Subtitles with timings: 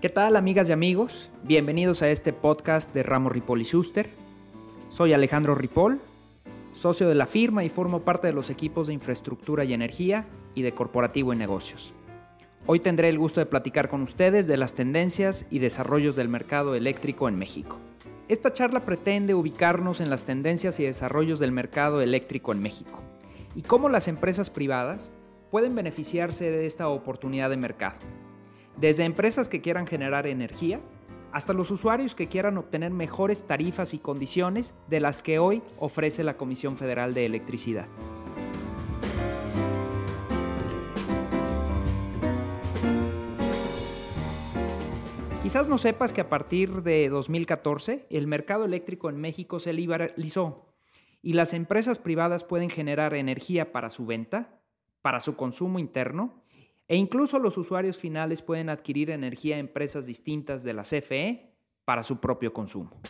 [0.00, 1.30] ¿Qué tal amigas y amigos?
[1.42, 4.08] Bienvenidos a este podcast de Ramos Ripoll y Schuster.
[4.88, 6.00] Soy Alejandro Ripoll,
[6.72, 10.24] socio de la firma y formo parte de los equipos de infraestructura y energía
[10.54, 11.92] y de corporativo y negocios.
[12.64, 16.74] Hoy tendré el gusto de platicar con ustedes de las tendencias y desarrollos del mercado
[16.74, 17.76] eléctrico en México.
[18.28, 23.04] Esta charla pretende ubicarnos en las tendencias y desarrollos del mercado eléctrico en México
[23.54, 25.10] y cómo las empresas privadas
[25.50, 27.98] pueden beneficiarse de esta oportunidad de mercado
[28.76, 30.80] desde empresas que quieran generar energía
[31.32, 36.24] hasta los usuarios que quieran obtener mejores tarifas y condiciones de las que hoy ofrece
[36.24, 37.86] la Comisión Federal de Electricidad.
[45.42, 50.66] Quizás no sepas que a partir de 2014 el mercado eléctrico en México se liberalizó
[51.22, 54.60] y las empresas privadas pueden generar energía para su venta,
[55.02, 56.44] para su consumo interno
[56.90, 62.02] e incluso los usuarios finales pueden adquirir energía en empresas distintas de la CFE para
[62.02, 63.00] su propio consumo.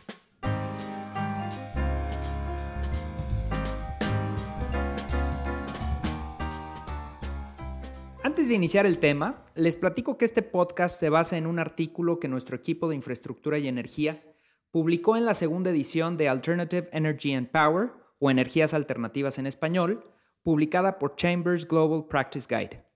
[8.22, 12.20] Antes de iniciar el tema, les platico que este podcast se basa en un artículo
[12.20, 14.22] que nuestro equipo de infraestructura y energía
[14.70, 20.05] publicó en la segunda edición de Alternative Energy and Power, o Energías Alternativas en español,
[20.42, 22.89] publicada por Chambers Global Practice Guide.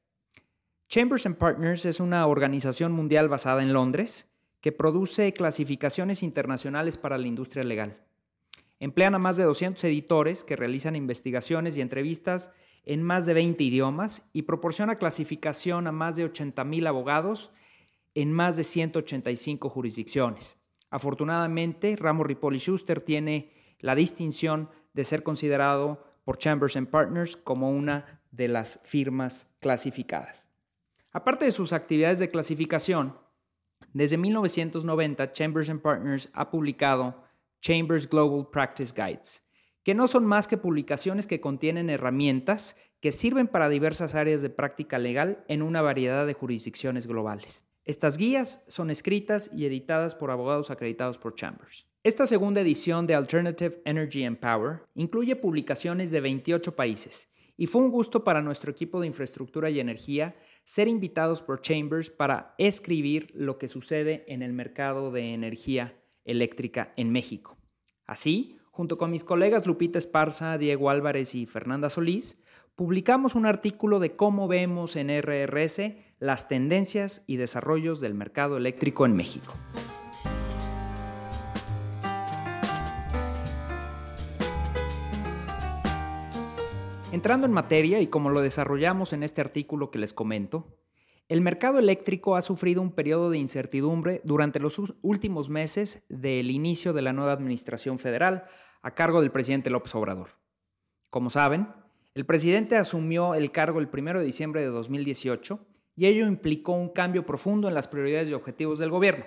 [0.94, 4.28] Chambers⁇ Partners es una organización mundial basada en Londres
[4.60, 7.96] que produce clasificaciones internacionales para la industria legal.
[8.78, 12.52] Emplean a más de 200 editores que realizan investigaciones y entrevistas
[12.84, 17.50] en más de 20 idiomas y proporciona clasificación a más de 80.000 abogados
[18.14, 20.58] en más de 185 jurisdicciones.
[20.90, 28.22] Afortunadamente, Ramos Ripoll Schuster tiene la distinción de ser considerado por Chambers⁇ Partners como una
[28.30, 30.53] de las firmas clasificadas.
[31.16, 33.16] Aparte de sus actividades de clasificación,
[33.92, 37.22] desde 1990 Chambers⁇ Partners ha publicado
[37.60, 39.44] Chambers Global Practice Guides,
[39.84, 44.50] que no son más que publicaciones que contienen herramientas que sirven para diversas áreas de
[44.50, 47.64] práctica legal en una variedad de jurisdicciones globales.
[47.84, 51.86] Estas guías son escritas y editadas por abogados acreditados por Chambers.
[52.02, 57.82] Esta segunda edición de Alternative Energy and Power incluye publicaciones de 28 países y fue
[57.82, 63.30] un gusto para nuestro equipo de infraestructura y energía ser invitados por Chambers para escribir
[63.34, 65.94] lo que sucede en el mercado de energía
[66.24, 67.56] eléctrica en México.
[68.06, 72.38] Así, junto con mis colegas Lupita Esparza, Diego Álvarez y Fernanda Solís,
[72.74, 75.80] publicamos un artículo de cómo vemos en RRS
[76.18, 79.54] las tendencias y desarrollos del mercado eléctrico en México.
[87.14, 90.80] Entrando en materia y como lo desarrollamos en este artículo que les comento,
[91.28, 96.92] el mercado eléctrico ha sufrido un periodo de incertidumbre durante los últimos meses del inicio
[96.92, 98.46] de la nueva administración federal
[98.82, 100.30] a cargo del presidente López Obrador.
[101.08, 101.68] Como saben,
[102.16, 105.64] el presidente asumió el cargo el 1 de diciembre de 2018
[105.94, 109.24] y ello implicó un cambio profundo en las prioridades y objetivos del gobierno,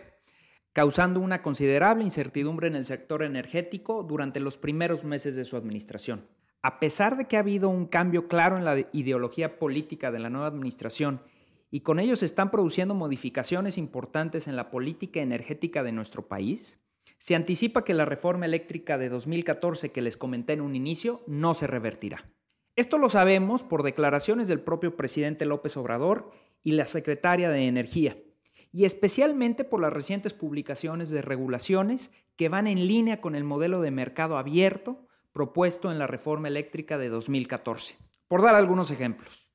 [0.73, 6.27] causando una considerable incertidumbre en el sector energético durante los primeros meses de su administración.
[6.67, 10.29] A pesar de que ha habido un cambio claro en la ideología política de la
[10.29, 11.21] nueva administración
[11.71, 16.77] y con ello se están produciendo modificaciones importantes en la política energética de nuestro país,
[17.19, 21.53] se anticipa que la reforma eléctrica de 2014 que les comenté en un inicio no
[21.53, 22.29] se revertirá.
[22.75, 28.17] Esto lo sabemos por declaraciones del propio presidente López Obrador y la secretaria de Energía,
[28.73, 33.79] y especialmente por las recientes publicaciones de regulaciones que van en línea con el modelo
[33.79, 35.06] de mercado abierto
[35.37, 37.95] propuesto en la reforma eléctrica de 2014.
[38.27, 39.51] Por dar algunos ejemplos.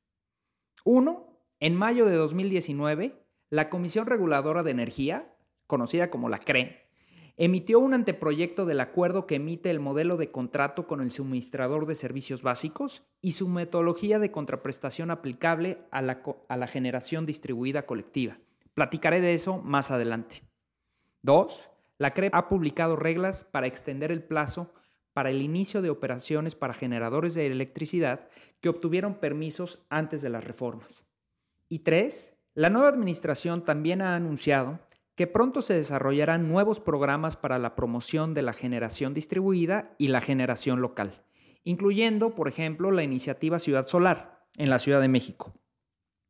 [0.85, 3.21] Uno, en mayo de 2019,
[3.51, 5.35] la Comisión Reguladora de Energía,
[5.67, 6.89] conocida como la CRE,
[7.37, 11.97] emitió un anteproyecto del acuerdo que emite el modelo de contrato con el suministrador de
[11.97, 18.39] servicios básicos y su metodología de contraprestación aplicable a la, a la generación distribuida colectiva.
[18.75, 20.43] Platicaré de eso más adelante.
[21.23, 24.73] Dos, la CRE ha publicado reglas para extender el plazo
[25.13, 28.29] para el inicio de operaciones para generadores de electricidad
[28.61, 31.05] que obtuvieron permisos antes de las reformas.
[31.69, 34.81] Y tres, la nueva administración también ha anunciado
[35.15, 40.21] que pronto se desarrollarán nuevos programas para la promoción de la generación distribuida y la
[40.21, 41.23] generación local,
[41.65, 45.55] incluyendo, por ejemplo, la iniciativa Ciudad Solar en la Ciudad de México,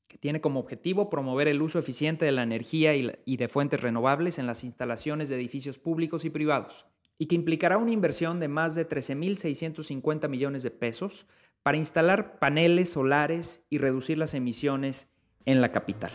[0.08, 4.38] que tiene como objetivo promover el uso eficiente de la energía y de fuentes renovables
[4.38, 6.86] en las instalaciones de edificios públicos y privados
[7.22, 11.24] y que implicará una inversión de más de 13.650 millones de pesos
[11.62, 15.06] para instalar paneles solares y reducir las emisiones
[15.44, 16.10] en la capital.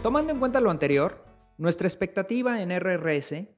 [0.00, 1.24] Tomando en cuenta lo anterior,
[1.56, 3.48] nuestra expectativa en RRS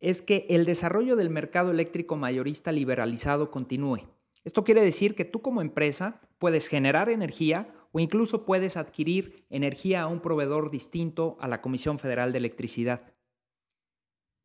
[0.00, 4.08] es que el desarrollo del mercado eléctrico mayorista liberalizado continúe.
[4.46, 10.02] Esto quiere decir que tú como empresa puedes generar energía o incluso puedes adquirir energía
[10.02, 13.12] a un proveedor distinto a la Comisión Federal de Electricidad.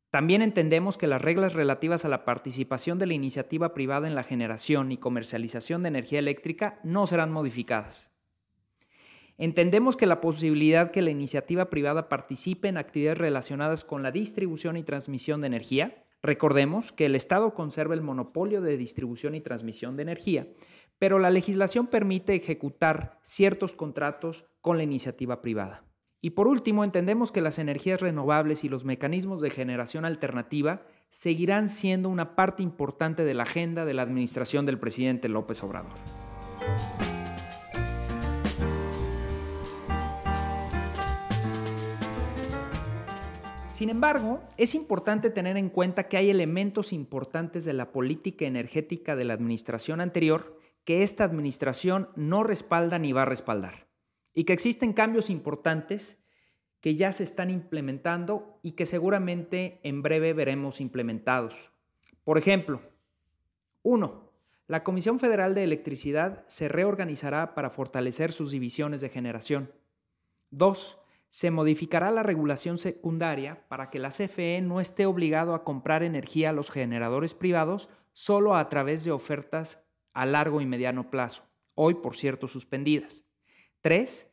[0.09, 4.24] También entendemos que las reglas relativas a la participación de la iniciativa privada en la
[4.24, 8.12] generación y comercialización de energía eléctrica no serán modificadas.
[9.38, 14.77] Entendemos que la posibilidad que la iniciativa privada participe en actividades relacionadas con la distribución
[14.77, 19.97] y transmisión de energía, recordemos que el Estado conserva el monopolio de distribución y transmisión
[19.97, 20.47] de energía,
[21.00, 25.83] pero la legislación permite ejecutar ciertos contratos con la iniciativa privada.
[26.21, 31.69] Y por último, entendemos que las energías renovables y los mecanismos de generación alternativa seguirán
[31.69, 35.94] siendo una parte importante de la agenda de la administración del presidente López Obrador.
[43.69, 49.18] Sin embargo, es importante tener en cuenta que hay elementos importantes de la política energética
[49.18, 53.87] de la administración anterior que esta administración no respalda ni va a respaldar
[54.33, 56.19] y que existen cambios importantes
[56.79, 61.71] que ya se están implementando y que seguramente en breve veremos implementados.
[62.23, 62.81] Por ejemplo,
[63.81, 64.31] 1.
[64.67, 69.71] La Comisión Federal de Electricidad se reorganizará para fortalecer sus divisiones de generación.
[70.51, 70.99] 2.
[71.29, 76.51] Se modificará la regulación secundaria para que la CFE no esté obligado a comprar energía
[76.51, 79.84] a los generadores privados solo a través de ofertas
[80.15, 81.44] a largo y mediano plazo,
[81.75, 83.25] hoy por cierto suspendidas.
[83.81, 84.31] 3.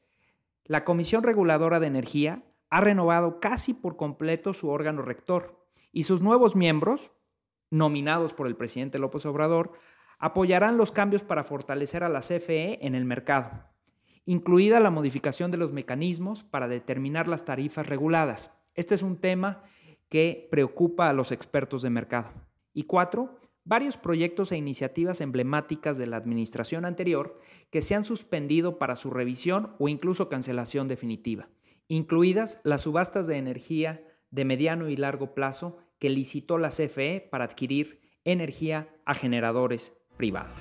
[0.64, 6.22] La Comisión Reguladora de Energía ha renovado casi por completo su órgano rector y sus
[6.22, 7.12] nuevos miembros,
[7.68, 9.72] nominados por el presidente López Obrador,
[10.18, 13.50] apoyarán los cambios para fortalecer a la CFE en el mercado,
[14.24, 18.52] incluida la modificación de los mecanismos para determinar las tarifas reguladas.
[18.74, 19.64] Este es un tema
[20.08, 22.30] que preocupa a los expertos de mercado.
[22.72, 27.38] Y cuatro, varios proyectos e iniciativas emblemáticas de la administración anterior
[27.70, 31.48] que se han suspendido para su revisión o incluso cancelación definitiva,
[31.88, 37.44] incluidas las subastas de energía de mediano y largo plazo que licitó la CFE para
[37.44, 40.60] adquirir energía a generadores privados.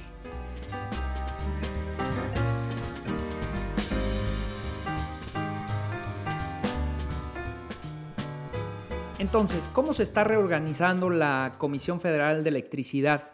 [9.22, 13.34] Entonces, ¿cómo se está reorganizando la Comisión Federal de Electricidad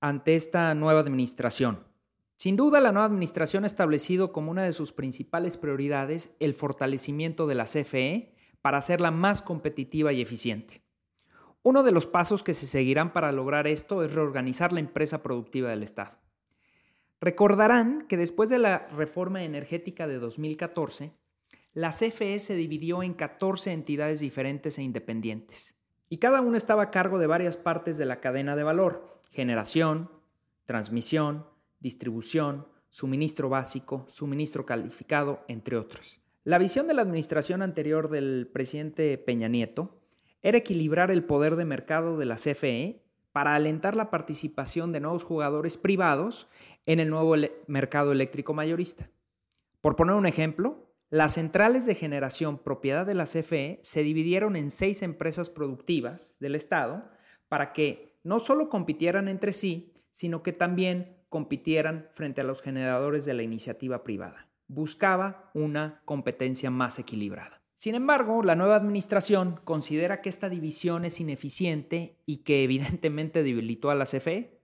[0.00, 1.84] ante esta nueva administración?
[2.36, 7.48] Sin duda, la nueva administración ha establecido como una de sus principales prioridades el fortalecimiento
[7.48, 8.32] de la CFE
[8.62, 10.82] para hacerla más competitiva y eficiente.
[11.64, 15.68] Uno de los pasos que se seguirán para lograr esto es reorganizar la empresa productiva
[15.70, 16.16] del Estado.
[17.20, 21.10] Recordarán que después de la reforma energética de 2014,
[21.78, 25.76] la CFE se dividió en 14 entidades diferentes e independientes,
[26.10, 30.10] y cada una estaba a cargo de varias partes de la cadena de valor, generación,
[30.64, 31.46] transmisión,
[31.78, 36.20] distribución, suministro básico, suministro calificado, entre otros.
[36.42, 40.00] La visión de la administración anterior del presidente Peña Nieto
[40.42, 45.22] era equilibrar el poder de mercado de la CFE para alentar la participación de nuevos
[45.22, 46.48] jugadores privados
[46.86, 47.36] en el nuevo
[47.68, 49.08] mercado eléctrico mayorista.
[49.80, 54.70] Por poner un ejemplo, las centrales de generación propiedad de la CFE se dividieron en
[54.70, 57.08] seis empresas productivas del Estado
[57.48, 63.24] para que no solo compitieran entre sí, sino que también compitieran frente a los generadores
[63.24, 64.48] de la iniciativa privada.
[64.66, 67.62] Buscaba una competencia más equilibrada.
[67.74, 73.90] Sin embargo, la nueva administración considera que esta división es ineficiente y que evidentemente debilitó
[73.90, 74.60] a la CFE.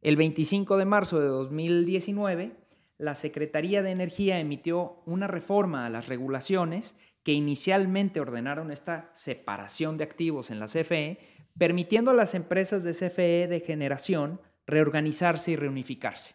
[0.00, 2.56] El 25 de marzo de 2019,
[3.00, 9.96] la Secretaría de Energía emitió una reforma a las regulaciones que inicialmente ordenaron esta separación
[9.96, 11.18] de activos en la CFE,
[11.56, 16.34] permitiendo a las empresas de CFE de generación reorganizarse y reunificarse.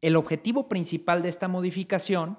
[0.00, 2.38] El objetivo principal de esta modificación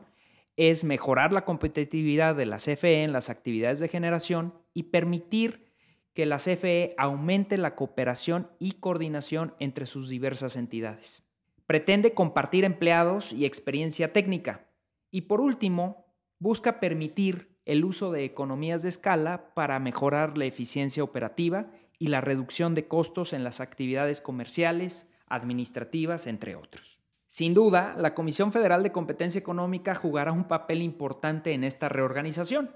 [0.57, 5.71] es mejorar la competitividad de la CFE en las actividades de generación y permitir
[6.15, 11.23] que la CFE aumente la cooperación y coordinación entre sus diversas entidades.
[11.65, 14.67] Pretende compartir empleados y experiencia técnica.
[15.11, 16.05] Y por último,
[16.39, 22.21] busca permitir el uso de economías de escala para mejorar la eficiencia operativa y la
[22.21, 26.97] reducción de costos en las actividades comerciales, administrativas, entre otros.
[27.27, 32.75] Sin duda, la Comisión Federal de Competencia Económica jugará un papel importante en esta reorganización.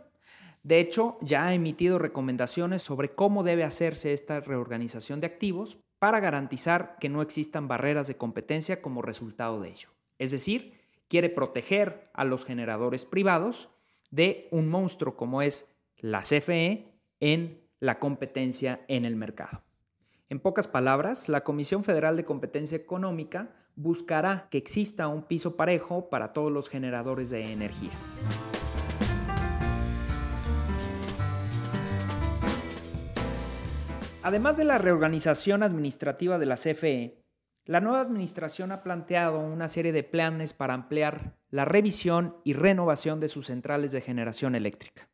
[0.64, 6.20] De hecho, ya ha emitido recomendaciones sobre cómo debe hacerse esta reorganización de activos para
[6.20, 9.90] garantizar que no existan barreras de competencia como resultado de ello.
[10.20, 13.70] Es decir, quiere proteger a los generadores privados
[14.12, 16.86] de un monstruo como es la CFE
[17.20, 19.64] en la competencia en el mercado.
[20.30, 26.10] En pocas palabras, la Comisión Federal de Competencia Económica buscará que exista un piso parejo
[26.10, 27.92] para todos los generadores de energía.
[34.28, 37.24] Además de la reorganización administrativa de la CFE,
[37.64, 43.22] la nueva administración ha planteado una serie de planes para ampliar la revisión y renovación
[43.22, 45.08] de sus centrales de generación eléctrica,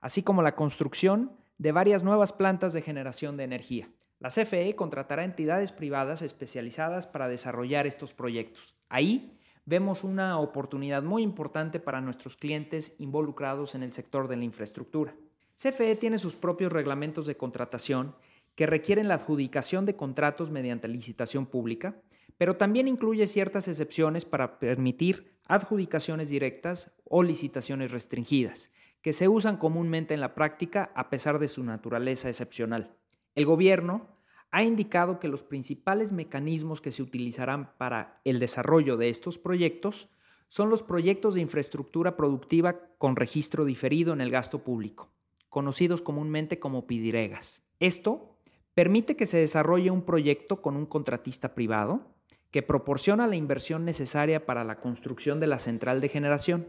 [0.00, 3.88] así como la construcción de varias nuevas plantas de generación de energía.
[4.18, 8.74] La CFE contratará entidades privadas especializadas para desarrollar estos proyectos.
[8.88, 14.44] Ahí vemos una oportunidad muy importante para nuestros clientes involucrados en el sector de la
[14.44, 15.14] infraestructura.
[15.54, 18.16] CFE tiene sus propios reglamentos de contratación
[18.56, 22.02] que requieren la adjudicación de contratos mediante licitación pública,
[22.38, 28.72] pero también incluye ciertas excepciones para permitir adjudicaciones directas o licitaciones restringidas,
[29.02, 32.96] que se usan comúnmente en la práctica a pesar de su naturaleza excepcional.
[33.34, 34.08] El gobierno
[34.50, 40.08] ha indicado que los principales mecanismos que se utilizarán para el desarrollo de estos proyectos
[40.48, 45.12] son los proyectos de infraestructura productiva con registro diferido en el gasto público,
[45.50, 47.62] conocidos comúnmente como PIDIREGAS.
[47.80, 48.35] Esto
[48.76, 52.14] permite que se desarrolle un proyecto con un contratista privado
[52.50, 56.66] que proporciona la inversión necesaria para la construcción de la central de generación.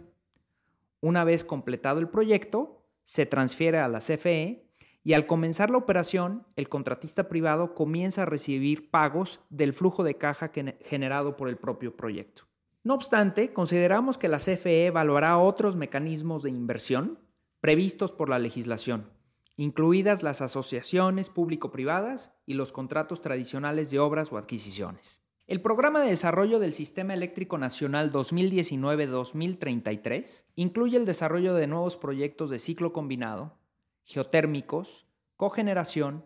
[1.01, 4.69] Una vez completado el proyecto, se transfiere a la CFE
[5.03, 10.15] y al comenzar la operación, el contratista privado comienza a recibir pagos del flujo de
[10.15, 10.49] caja
[10.85, 12.43] generado por el propio proyecto.
[12.85, 17.19] No obstante, consideramos que la CFE evaluará otros mecanismos de inversión
[17.59, 19.09] previstos por la legislación,
[19.57, 25.21] incluidas las asociaciones público-privadas y los contratos tradicionales de obras o adquisiciones.
[25.47, 32.49] El Programa de Desarrollo del Sistema Eléctrico Nacional 2019-2033 incluye el desarrollo de nuevos proyectos
[32.49, 33.57] de ciclo combinado,
[34.03, 36.25] geotérmicos, cogeneración,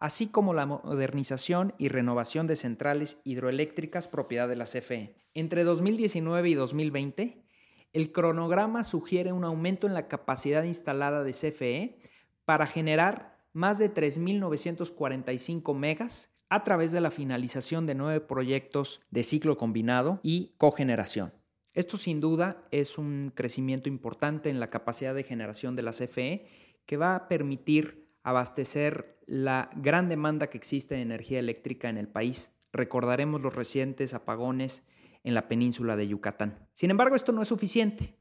[0.00, 5.14] así como la modernización y renovación de centrales hidroeléctricas propiedad de la CFE.
[5.34, 7.42] Entre 2019 y 2020,
[7.92, 11.98] el cronograma sugiere un aumento en la capacidad instalada de CFE
[12.44, 19.22] para generar más de 3.945 megas a través de la finalización de nueve proyectos de
[19.22, 21.32] ciclo combinado y cogeneración.
[21.72, 26.46] Esto sin duda es un crecimiento importante en la capacidad de generación de la CFE
[26.84, 32.08] que va a permitir abastecer la gran demanda que existe de energía eléctrica en el
[32.08, 32.52] país.
[32.72, 34.84] Recordaremos los recientes apagones
[35.24, 36.68] en la península de Yucatán.
[36.74, 38.14] Sin embargo, esto no es suficiente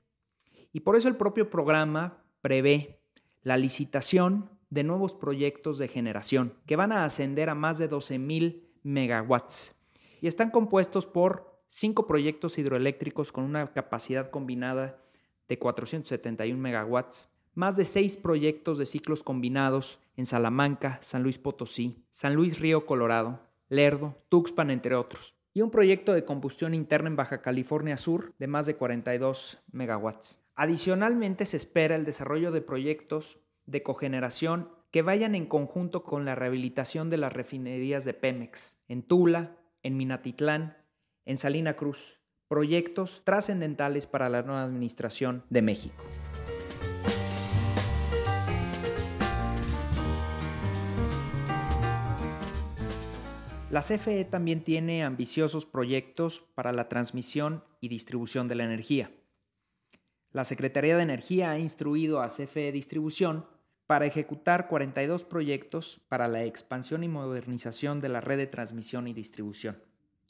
[0.71, 3.00] y por eso el propio programa prevé
[3.43, 8.61] la licitación de nuevos proyectos de generación que van a ascender a más de 12.000
[8.83, 9.75] megawatts
[10.21, 15.01] y están compuestos por cinco proyectos hidroeléctricos con una capacidad combinada
[15.47, 22.05] de 471 megawatts, más de seis proyectos de ciclos combinados en Salamanca, San Luis Potosí,
[22.09, 27.15] San Luis Río Colorado, Lerdo, Tuxpan, entre otros, y un proyecto de combustión interna en
[27.15, 30.40] Baja California Sur de más de 42 megawatts.
[30.55, 36.35] Adicionalmente, se espera el desarrollo de proyectos de cogeneración que vayan en conjunto con la
[36.35, 40.77] rehabilitación de las refinerías de Pemex en Tula, en Minatitlán,
[41.25, 46.03] en Salina Cruz, proyectos trascendentales para la nueva administración de México.
[53.69, 59.11] La CFE también tiene ambiciosos proyectos para la transmisión y distribución de la energía.
[60.33, 63.45] La Secretaría de Energía ha instruido a CFE Distribución
[63.85, 69.13] para ejecutar 42 proyectos para la expansión y modernización de la red de transmisión y
[69.13, 69.83] distribución.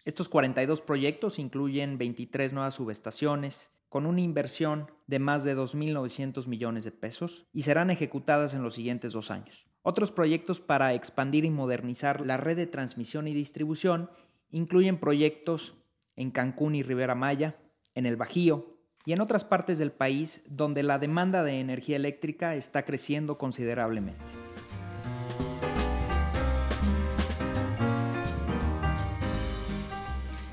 [0.04, 6.86] Estos 42 proyectos incluyen 23 nuevas subestaciones, con una inversión de más de 2.900 millones
[6.86, 9.68] de pesos y serán ejecutadas en los siguientes dos años.
[9.84, 14.10] Otros proyectos para expandir y modernizar la red de transmisión y distribución
[14.50, 15.76] incluyen proyectos
[16.16, 17.60] en Cancún y Rivera Maya,
[17.94, 22.56] en el Bajío, y en otras partes del país donde la demanda de energía eléctrica
[22.56, 24.24] está creciendo considerablemente.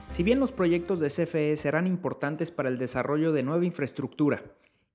[0.08, 4.42] Si bien los proyectos de CFE serán importantes para el desarrollo de nueva infraestructura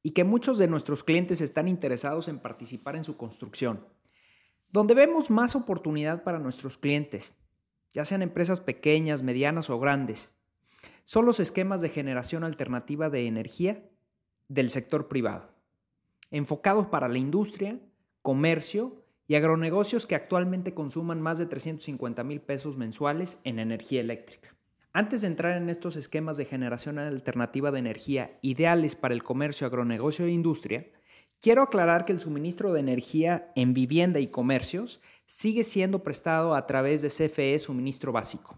[0.01, 3.87] y que muchos de nuestros clientes están interesados en participar en su construcción,
[4.69, 7.35] donde vemos más oportunidad para nuestros clientes,
[7.93, 10.35] ya sean empresas pequeñas, medianas o grandes,
[11.03, 13.83] son los esquemas de generación alternativa de energía
[14.47, 15.49] del sector privado,
[16.31, 17.79] enfocados para la industria,
[18.21, 24.55] comercio y agronegocios que actualmente consuman más de 350 mil pesos mensuales en energía eléctrica.
[24.95, 29.65] Antes de entrar en estos esquemas de generación alternativa de energía ideales para el comercio,
[29.65, 30.85] agronegocio e industria,
[31.41, 36.67] quiero aclarar que el suministro de energía en vivienda y comercios sigue siendo prestado a
[36.67, 38.57] través de CFE Suministro Básico.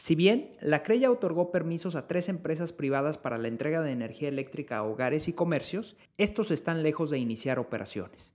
[0.00, 3.92] Si bien la CRE ya otorgó permisos a tres empresas privadas para la entrega de
[3.92, 8.32] energía eléctrica a hogares y comercios, estos están lejos de iniciar operaciones.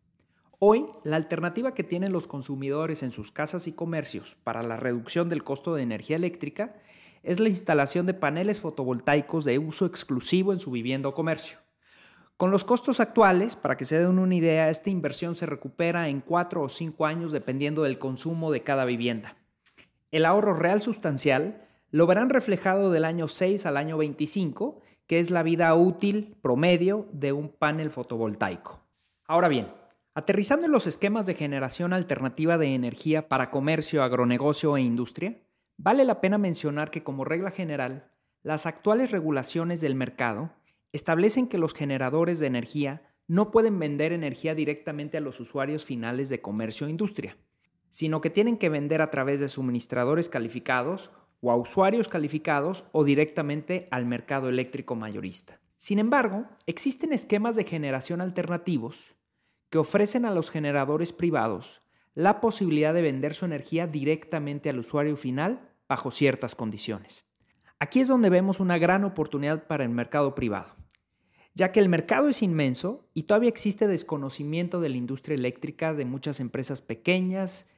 [0.60, 5.28] Hoy, la alternativa que tienen los consumidores en sus casas y comercios para la reducción
[5.28, 6.76] del costo de energía eléctrica
[7.24, 11.58] es la instalación de paneles fotovoltaicos de uso exclusivo en su vivienda o comercio.
[12.38, 16.20] Con los costos actuales, para que se den una idea, esta inversión se recupera en
[16.20, 19.36] cuatro o cinco años dependiendo del consumo de cada vivienda.
[20.16, 25.30] El ahorro real sustancial lo verán reflejado del año 6 al año 25, que es
[25.30, 28.80] la vida útil promedio de un panel fotovoltaico.
[29.28, 29.68] Ahora bien,
[30.14, 35.42] aterrizando en los esquemas de generación alternativa de energía para comercio, agronegocio e industria,
[35.76, 38.10] vale la pena mencionar que como regla general,
[38.42, 40.54] las actuales regulaciones del mercado
[40.94, 46.30] establecen que los generadores de energía no pueden vender energía directamente a los usuarios finales
[46.30, 47.36] de comercio e industria,
[47.96, 53.06] sino que tienen que vender a través de suministradores calificados o a usuarios calificados o
[53.06, 55.62] directamente al mercado eléctrico mayorista.
[55.78, 59.16] Sin embargo, existen esquemas de generación alternativos
[59.70, 61.84] que ofrecen a los generadores privados
[62.16, 67.24] la posibilidad de vender su energía directamente al usuario final bajo ciertas condiciones.
[67.80, 70.76] Aquí es donde vemos una gran oportunidad para el mercado privado,
[71.54, 76.04] ya que el mercado es inmenso y todavía existe desconocimiento de la industria eléctrica de
[76.04, 77.70] muchas empresas pequeñas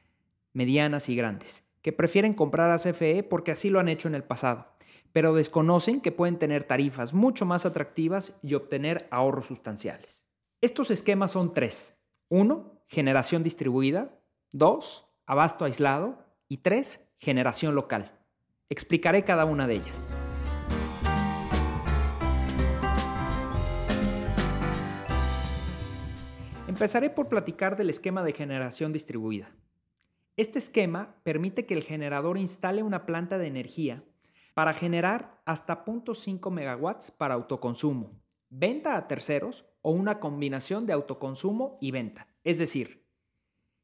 [0.52, 4.24] medianas y grandes, que prefieren comprar a CFE porque así lo han hecho en el
[4.24, 4.66] pasado,
[5.12, 10.28] pero desconocen que pueden tener tarifas mucho más atractivas y obtener ahorros sustanciales.
[10.60, 11.98] Estos esquemas son tres.
[12.28, 14.18] Uno, generación distribuida.
[14.50, 16.26] Dos, abasto aislado.
[16.48, 18.18] Y tres, generación local.
[18.68, 20.08] Explicaré cada una de ellas.
[26.66, 29.50] Empezaré por platicar del esquema de generación distribuida.
[30.38, 34.04] Este esquema permite que el generador instale una planta de energía
[34.54, 41.76] para generar hasta 0.5 megawatts para autoconsumo, venta a terceros o una combinación de autoconsumo
[41.80, 42.28] y venta.
[42.44, 43.04] Es decir,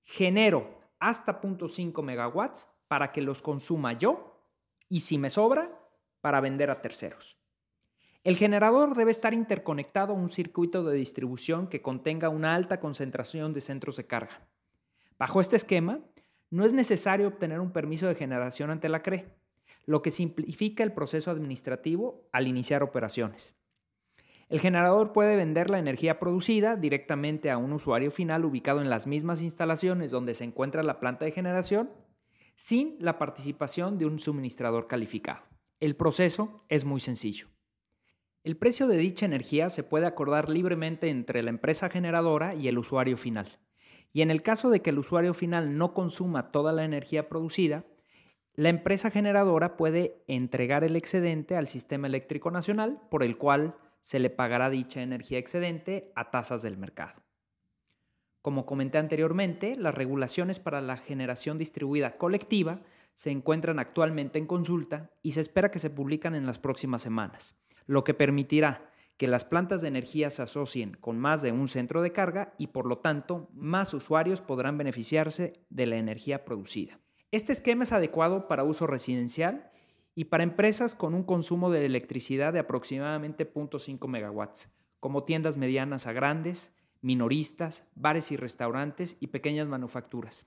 [0.03, 4.41] genero hasta 0.5 megawatts para que los consuma yo
[4.89, 5.77] y si me sobra,
[6.21, 7.37] para vender a terceros.
[8.23, 13.53] El generador debe estar interconectado a un circuito de distribución que contenga una alta concentración
[13.53, 14.47] de centros de carga.
[15.19, 16.01] Bajo este esquema,
[16.51, 19.35] no es necesario obtener un permiso de generación ante la CRE,
[19.87, 23.57] lo que simplifica el proceso administrativo al iniciar operaciones.
[24.49, 29.07] El generador puede vender la energía producida directamente a un usuario final ubicado en las
[29.07, 31.91] mismas instalaciones donde se encuentra la planta de generación,
[32.55, 35.43] sin la participación de un suministrador calificado.
[35.81, 37.49] El proceso es muy sencillo.
[38.45, 42.79] El precio de dicha energía se puede acordar libremente entre la empresa generadora y el
[42.79, 43.49] usuario final.
[44.15, 47.85] Y en el caso de que el usuario final no consuma toda la energía producida,
[48.55, 54.21] la empresa generadora puede entregar el excedente al sistema eléctrico nacional, por el cual se
[54.21, 57.25] le pagará dicha energía excedente a tasas del mercado.
[58.41, 62.83] Como comenté anteriormente, las regulaciones para la generación distribuida colectiva
[63.15, 67.57] se encuentran actualmente en consulta y se espera que se publican en las próximas semanas,
[67.87, 72.03] lo que permitirá que las plantas de energía se asocien con más de un centro
[72.03, 76.99] de carga y por lo tanto más usuarios podrán beneficiarse de la energía producida.
[77.31, 79.71] Este esquema es adecuado para uso residencial
[80.15, 86.07] y para empresas con un consumo de electricidad de aproximadamente 0.5 megawatts, como tiendas medianas
[86.07, 90.47] a grandes, minoristas, bares y restaurantes y pequeñas manufacturas.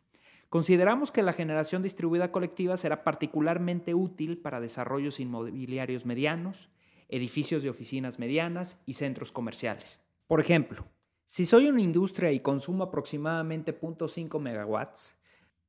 [0.49, 6.69] Consideramos que la generación distribuida colectiva será particularmente útil para desarrollos inmobiliarios medianos,
[7.09, 9.99] edificios de oficinas medianas y centros comerciales.
[10.27, 10.87] Por ejemplo,
[11.25, 15.17] si soy una industria y consumo aproximadamente 0.5 megawatts,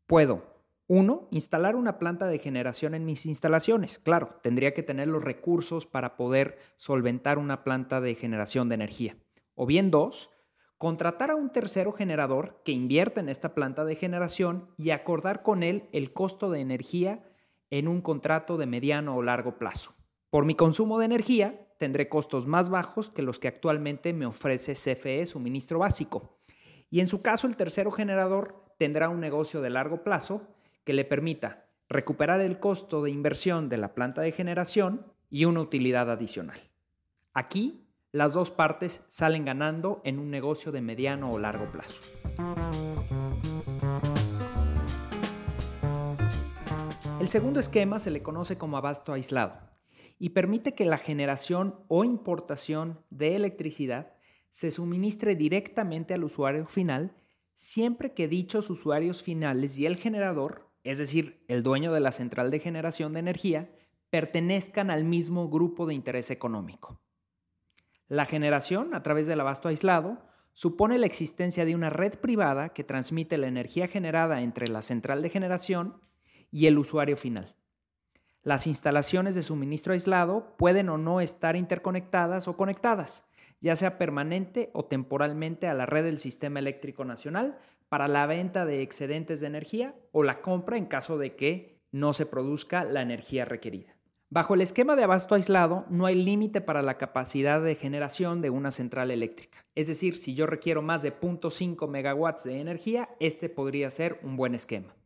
[0.06, 0.58] puedo
[0.90, 1.28] 1.
[1.32, 3.98] Instalar una planta de generación en mis instalaciones.
[3.98, 9.16] Claro, tendría que tener los recursos para poder solventar una planta de generación de energía.
[9.54, 10.30] O bien 2.
[10.78, 15.62] Contratar a un tercero generador que invierta en esta planta de generación y acordar con
[15.62, 17.22] él el costo de energía
[17.68, 19.97] en un contrato de mediano o largo plazo.
[20.30, 24.74] Por mi consumo de energía, tendré costos más bajos que los que actualmente me ofrece
[24.74, 26.38] CFE suministro básico.
[26.90, 30.46] Y en su caso, el tercero generador tendrá un negocio de largo plazo
[30.84, 35.62] que le permita recuperar el costo de inversión de la planta de generación y una
[35.62, 36.60] utilidad adicional.
[37.32, 42.02] Aquí, las dos partes salen ganando en un negocio de mediano o largo plazo.
[47.18, 49.68] El segundo esquema se le conoce como abasto aislado
[50.18, 54.12] y permite que la generación o importación de electricidad
[54.50, 57.14] se suministre directamente al usuario final
[57.54, 62.52] siempre que dichos usuarios finales y el generador, es decir, el dueño de la central
[62.52, 63.70] de generación de energía,
[64.10, 67.00] pertenezcan al mismo grupo de interés económico.
[68.06, 72.84] La generación, a través del abasto aislado, supone la existencia de una red privada que
[72.84, 76.00] transmite la energía generada entre la central de generación
[76.52, 77.57] y el usuario final.
[78.42, 83.24] Las instalaciones de suministro aislado pueden o no estar interconectadas o conectadas,
[83.60, 88.64] ya sea permanente o temporalmente a la red del Sistema Eléctrico Nacional para la venta
[88.64, 93.02] de excedentes de energía o la compra en caso de que no se produzca la
[93.02, 93.96] energía requerida.
[94.30, 98.50] Bajo el esquema de abasto aislado no hay límite para la capacidad de generación de
[98.50, 99.64] una central eléctrica.
[99.74, 104.36] Es decir, si yo requiero más de 0.5 megawatts de energía, este podría ser un
[104.36, 104.97] buen esquema.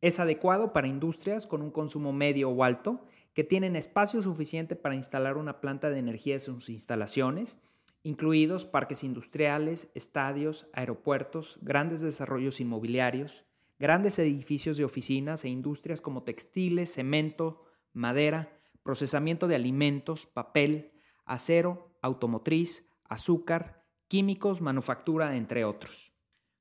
[0.00, 4.94] Es adecuado para industrias con un consumo medio o alto que tienen espacio suficiente para
[4.94, 7.58] instalar una planta de energía en sus instalaciones,
[8.02, 13.44] incluidos parques industriales, estadios, aeropuertos, grandes desarrollos inmobiliarios,
[13.78, 20.92] grandes edificios de oficinas e industrias como textiles, cemento, madera, procesamiento de alimentos, papel,
[21.24, 26.12] acero, automotriz, azúcar, químicos, manufactura, entre otros.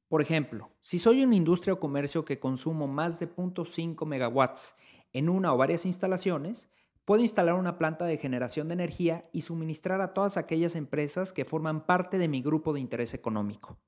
[0.08, 4.76] Por ejemplo, si soy una industria o comercio que consumo más de 0.5 megawatts
[5.12, 6.70] en una o varias instalaciones,
[7.04, 11.44] puedo instalar una planta de generación de energía y suministrar a todas aquellas empresas que
[11.44, 13.80] forman parte de mi grupo de interés económico.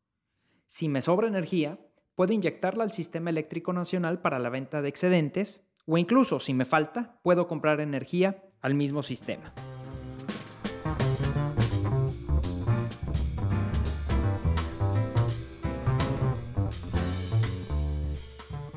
[0.67, 1.79] Si me sobra energía,
[2.15, 6.65] puedo inyectarla al sistema eléctrico nacional para la venta de excedentes o incluso, si me
[6.65, 9.53] falta, puedo comprar energía al mismo sistema.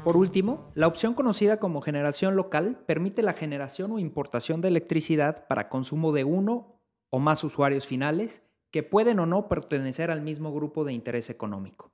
[0.05, 5.47] Por último, la opción conocida como generación local permite la generación o importación de electricidad
[5.47, 10.53] para consumo de uno o más usuarios finales que pueden o no pertenecer al mismo
[10.53, 11.93] grupo de interés económico.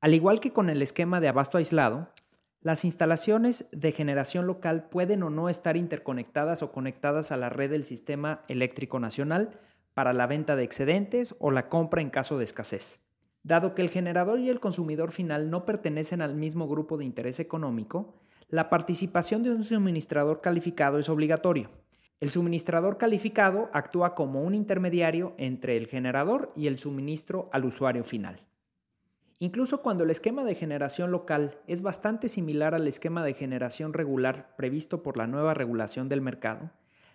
[0.00, 2.08] Al igual que con el esquema de abasto aislado,
[2.62, 7.70] las instalaciones de generación local pueden o no estar interconectadas o conectadas a la red
[7.70, 9.60] del Sistema Eléctrico Nacional
[9.94, 13.00] para la venta de excedentes o la compra en caso de escasez.
[13.42, 17.40] Dado que el generador y el consumidor final no pertenecen al mismo grupo de interés
[17.40, 21.70] económico, la participación de un suministrador calificado es obligatorio.
[22.20, 28.04] El suministrador calificado actúa como un intermediario entre el generador y el suministro al usuario
[28.04, 28.46] final.
[29.38, 34.54] Incluso cuando el esquema de generación local es bastante similar al esquema de generación regular
[34.56, 36.70] previsto por la nueva regulación del mercado,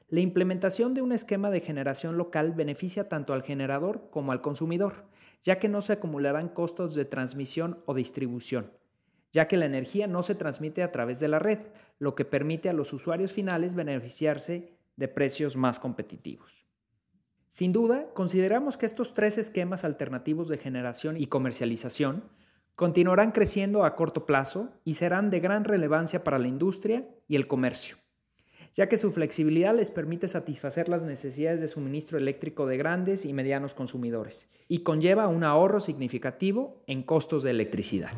[0.08, 5.06] la implementación de un esquema de generación local beneficia tanto al generador como al consumidor,
[5.42, 8.72] ya que no se acumularán costos de transmisión o distribución,
[9.34, 11.60] ya que la energía no se transmite a través de la red,
[11.98, 16.66] lo que permite a los usuarios finales beneficiarse de precios más competitivos.
[17.48, 22.24] Sin duda, consideramos que estos tres esquemas alternativos de generación y comercialización
[22.76, 27.48] continuarán creciendo a corto plazo y serán de gran relevancia para la industria y el
[27.48, 27.98] comercio,
[28.76, 33.32] ya que su flexibilidad les permite satisfacer las necesidades de suministro eléctrico de grandes y
[33.32, 38.12] medianos consumidores y conlleva un ahorro significativo en costos de electricidad.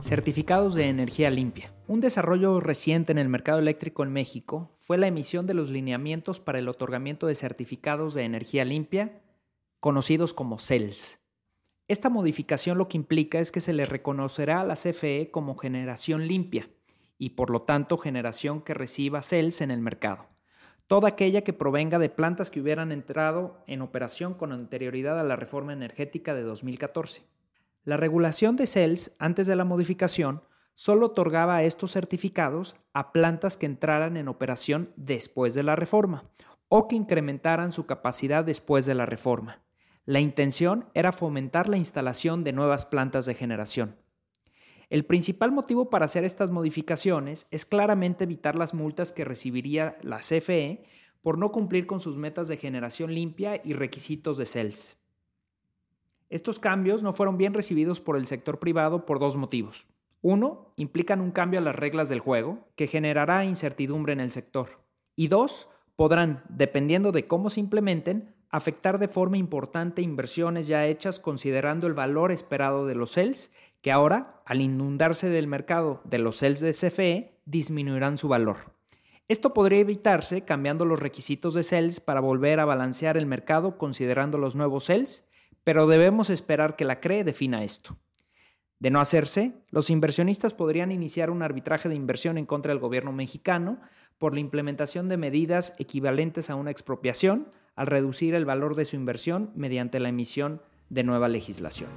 [0.00, 1.72] Certificados de energía limpia.
[1.88, 6.38] Un desarrollo reciente en el mercado eléctrico en México fue la emisión de los lineamientos
[6.38, 9.22] para el otorgamiento de certificados de energía limpia,
[9.80, 11.21] conocidos como CELS.
[11.92, 16.26] Esta modificación lo que implica es que se le reconocerá a la CFE como generación
[16.26, 16.70] limpia
[17.18, 20.24] y por lo tanto generación que reciba CELS en el mercado.
[20.86, 25.36] Toda aquella que provenga de plantas que hubieran entrado en operación con anterioridad a la
[25.36, 27.24] reforma energética de 2014.
[27.84, 33.66] La regulación de CELS antes de la modificación solo otorgaba estos certificados a plantas que
[33.66, 36.24] entraran en operación después de la reforma
[36.70, 39.60] o que incrementaran su capacidad después de la reforma.
[40.04, 43.96] La intención era fomentar la instalación de nuevas plantas de generación.
[44.90, 50.18] El principal motivo para hacer estas modificaciones es claramente evitar las multas que recibiría la
[50.18, 50.84] CFE
[51.22, 54.98] por no cumplir con sus metas de generación limpia y requisitos de CELS.
[56.28, 59.86] Estos cambios no fueron bien recibidos por el sector privado por dos motivos.
[60.20, 64.80] Uno, implican un cambio a las reglas del juego que generará incertidumbre en el sector.
[65.14, 71.18] Y dos, podrán, dependiendo de cómo se implementen, afectar de forma importante inversiones ya hechas
[71.18, 76.38] considerando el valor esperado de los CELS, que ahora, al inundarse del mercado de los
[76.38, 78.74] CELS de CFE, disminuirán su valor.
[79.26, 84.38] Esto podría evitarse cambiando los requisitos de CELS para volver a balancear el mercado considerando
[84.38, 85.24] los nuevos CELS
[85.64, 87.96] pero debemos esperar que la CRE defina esto.
[88.78, 93.12] De no hacerse, los inversionistas podrían iniciar un arbitraje de inversión en contra del gobierno
[93.12, 93.80] mexicano
[94.22, 98.94] por la implementación de medidas equivalentes a una expropiación al reducir el valor de su
[98.94, 101.90] inversión mediante la emisión de nueva legislación.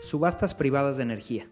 [0.00, 1.48] Subastas privadas de energía.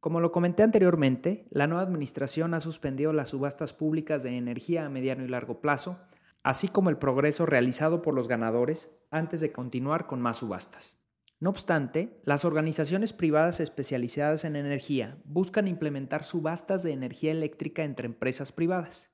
[0.00, 4.88] Como lo comenté anteriormente, la nueva administración ha suspendido las subastas públicas de energía a
[4.88, 5.98] mediano y largo plazo,
[6.42, 11.03] así como el progreso realizado por los ganadores antes de continuar con más subastas.
[11.40, 18.06] No obstante, las organizaciones privadas especializadas en energía buscan implementar subastas de energía eléctrica entre
[18.06, 19.10] empresas privadas,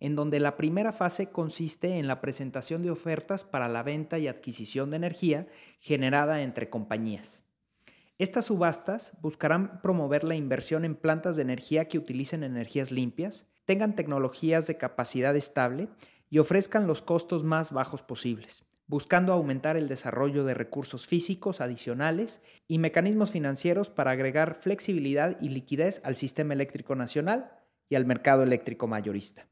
[0.00, 4.28] en donde la primera fase consiste en la presentación de ofertas para la venta y
[4.28, 5.46] adquisición de energía
[5.78, 7.44] generada entre compañías.
[8.18, 13.94] Estas subastas buscarán promover la inversión en plantas de energía que utilicen energías limpias, tengan
[13.94, 15.88] tecnologías de capacidad estable
[16.28, 22.40] y ofrezcan los costos más bajos posibles, buscando aumentar el desarrollo de recursos físicos adicionales
[22.66, 27.52] y mecanismos financieros para agregar flexibilidad y liquidez al sistema eléctrico nacional
[27.88, 29.46] y al mercado eléctrico mayorista.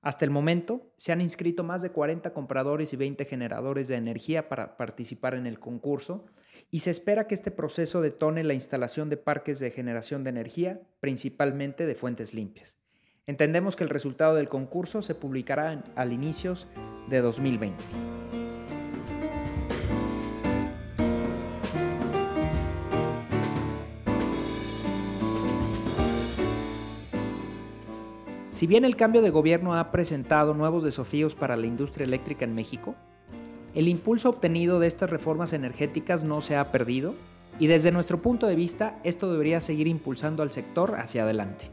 [0.00, 4.48] Hasta el momento, se han inscrito más de 40 compradores y 20 generadores de energía
[4.48, 6.26] para participar en el concurso
[6.70, 10.80] y se espera que este proceso detone la instalación de parques de generación de energía,
[11.00, 12.78] principalmente de fuentes limpias.
[13.26, 16.68] Entendemos que el resultado del concurso se publicará al inicios
[17.10, 18.37] de 2020.
[28.58, 32.56] Si bien el cambio de gobierno ha presentado nuevos desafíos para la industria eléctrica en
[32.56, 32.96] México,
[33.72, 37.14] el impulso obtenido de estas reformas energéticas no se ha perdido
[37.60, 41.70] y desde nuestro punto de vista esto debería seguir impulsando al sector hacia adelante.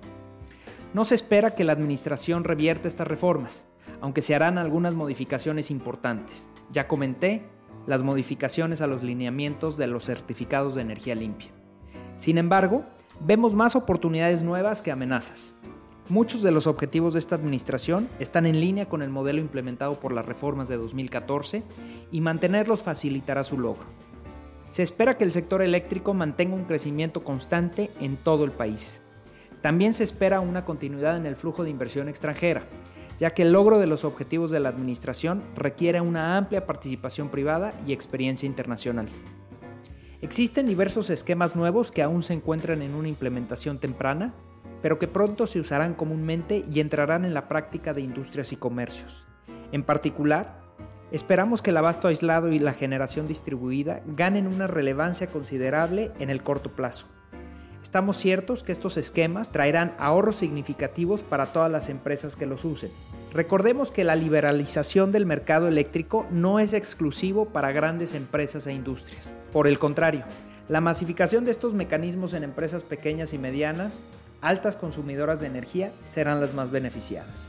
[0.93, 3.65] No se espera que la Administración revierta estas reformas,
[3.99, 6.47] aunque se harán algunas modificaciones importantes.
[6.71, 7.47] Ya comenté
[7.87, 11.49] las modificaciones a los lineamientos de los certificados de energía limpia.
[12.17, 12.85] Sin embargo,
[13.21, 15.55] vemos más oportunidades nuevas que amenazas.
[16.07, 20.11] Muchos de los objetivos de esta administración están en línea con el modelo implementado por
[20.11, 21.63] las reformas de 2014
[22.11, 23.85] y mantenerlos facilitará su logro.
[24.69, 29.01] Se espera que el sector eléctrico mantenga un crecimiento constante en todo el país.
[29.61, 32.61] También se espera una continuidad en el flujo de inversión extranjera,
[33.19, 37.73] ya que el logro de los objetivos de la administración requiere una amplia participación privada
[37.87, 39.07] y experiencia internacional.
[40.21, 44.35] Existen diversos esquemas nuevos que aún se encuentran en una implementación temprana
[44.85, 49.25] pero que pronto se usarán comúnmente y entrarán en la práctica de industrias y comercios.
[49.71, 50.61] En particular,
[51.11, 56.43] esperamos que el abasto aislado y la generación distribuida ganen una relevancia considerable en el
[56.43, 57.07] corto plazo.
[57.81, 62.91] Estamos ciertos que estos esquemas traerán ahorros significativos para todas las empresas que los usen.
[63.33, 69.33] Recordemos que la liberalización del mercado eléctrico no es exclusivo para grandes empresas e industrias.
[69.51, 70.25] Por el contrario,
[70.67, 74.03] la masificación de estos mecanismos en empresas pequeñas y medianas
[74.45, 77.47] altas consumidoras de energía serán las más beneficiadas.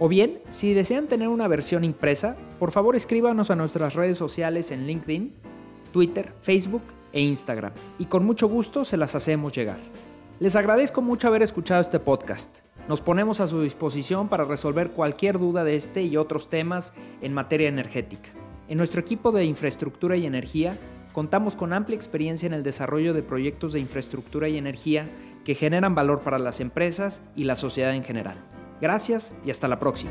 [0.00, 4.72] O bien, si desean tener una versión impresa, por favor escríbanos a nuestras redes sociales
[4.72, 5.32] en LinkedIn,
[5.94, 9.78] Twitter, Facebook e Instagram, y con mucho gusto se las hacemos llegar.
[10.40, 12.58] Les agradezco mucho haber escuchado este podcast.
[12.88, 17.32] Nos ponemos a su disposición para resolver cualquier duda de este y otros temas en
[17.32, 18.30] materia energética.
[18.68, 20.76] En nuestro equipo de infraestructura y energía
[21.12, 25.08] contamos con amplia experiencia en el desarrollo de proyectos de infraestructura y energía
[25.44, 28.36] que generan valor para las empresas y la sociedad en general.
[28.80, 30.10] Gracias y hasta la próxima.